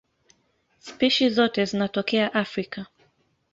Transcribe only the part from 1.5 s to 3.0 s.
zinatokea Afrika.